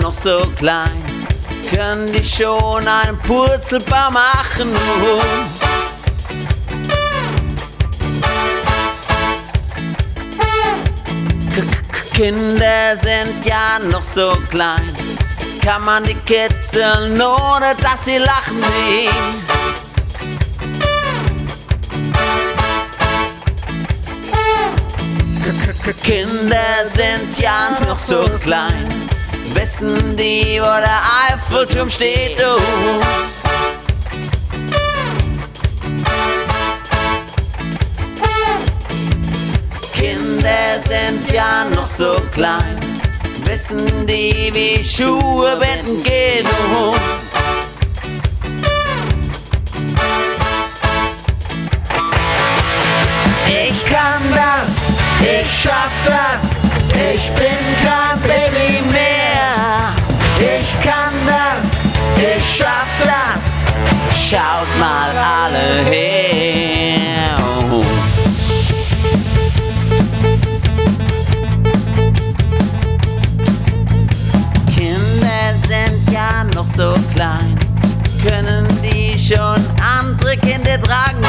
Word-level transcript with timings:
noch 0.00 0.14
so 0.14 0.40
klein, 0.56 0.90
können 1.70 2.06
die 2.12 2.24
schon 2.24 2.86
einen 2.86 3.18
Purzelbaum 3.20 4.12
machen. 4.12 4.68
Kinder 12.14 12.96
sind 13.02 13.44
ja 13.44 13.78
noch 13.90 14.04
so 14.04 14.36
klein, 14.50 14.86
kann 15.62 15.82
man 15.82 16.04
die 16.04 16.14
kitzeln, 16.14 17.20
ohne 17.20 17.74
dass 17.82 18.04
sie 18.04 18.18
lachen 18.18 18.58
sehen. 18.58 19.54
Kinder 26.02 26.86
sind 26.86 27.38
ja 27.38 27.70
noch 27.88 27.98
so 27.98 28.24
klein, 28.44 28.86
wissen 29.54 30.16
die, 30.16 30.60
wo 30.60 30.64
der 30.64 31.00
Eiffelturm 31.28 31.90
steht. 31.90 32.36
Oh. 32.44 32.60
Kinder 39.92 40.80
sind 40.86 41.30
ja 41.32 41.64
noch 41.74 41.86
so 41.86 42.16
klein, 42.32 42.78
wissen 43.44 44.06
die, 44.06 44.50
wie 44.52 44.82
Schuhe 44.82 45.56
binden 45.56 46.02
gehen. 46.02 46.46
Oh. 46.74 46.94
Ich 53.46 53.84
kann 53.86 54.22
das, 54.34 54.72
ich 55.20 55.50
schaff 55.62 55.92
das, 56.04 56.50
ich 56.92 57.30
bin 57.32 57.63
schaut 64.30 64.68
mal 64.78 65.10
alle 65.18 65.84
her. 65.84 67.36
Kinder 74.74 75.54
sind 75.68 76.10
ja 76.10 76.44
noch 76.54 76.66
so 76.74 76.94
klein, 77.14 77.58
können 78.26 78.66
die 78.82 79.12
schon 79.14 79.60
andere 80.00 80.36
Kinder 80.38 80.80
tragen. 80.80 81.24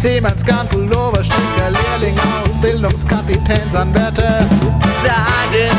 Schon 0.00 0.08
Siemens, 0.10 0.44
Gantel, 0.44 0.92
Oberstricker, 0.92 1.70
Lehrling, 1.70 2.18
Ausbildungskapitänsanwärter. 2.44 4.44
sagen. 5.02 5.70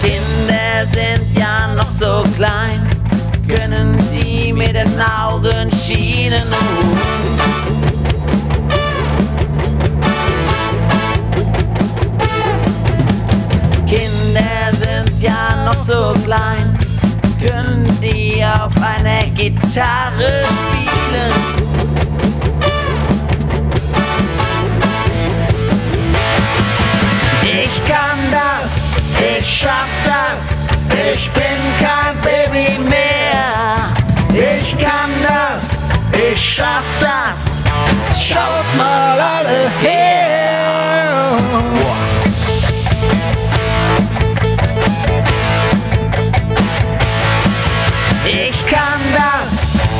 Kinder 0.00 0.86
sind 0.86 1.26
ja 1.38 1.74
noch 1.74 1.90
so 1.90 2.22
klein, 2.36 2.88
können 3.48 3.98
die 4.12 4.52
mit 4.52 4.74
den 4.74 5.00
Augen 5.00 5.72
schienen. 5.72 6.42
Kinder 13.86 14.72
sind 14.72 15.20
ja 15.20 15.56
noch 15.64 15.86
so 15.86 16.14
klein, 16.24 16.78
können 17.40 17.86
die 18.00 18.44
auf 18.44 18.74
einer 18.82 19.24
Gitarre 19.36 20.44
spielen. 20.46 20.79
Ich 31.12 31.30
bin 31.30 31.42
kein 31.78 32.16
Baby 32.20 32.78
mehr. 32.88 33.92
Ich 34.32 34.78
kann 34.78 35.10
das, 35.22 35.88
ich 36.12 36.54
schaff 36.54 36.84
das, 37.00 37.62
schaut 38.16 38.76
mal 38.76 39.18
alle 39.18 39.70
her. 39.80 41.36
Ich 48.24 48.66
kann 48.66 49.00
das, 49.14 49.50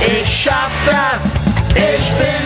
ich 0.06 0.42
schaff 0.42 0.72
das, 0.86 1.34
ich 1.74 2.06
bin 2.18 2.39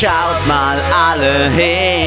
schaut 0.00 0.46
mal 0.46 0.78
alle 0.92 1.50
her. 1.50 1.97